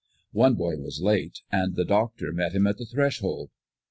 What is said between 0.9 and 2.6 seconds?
late, and the Doctor met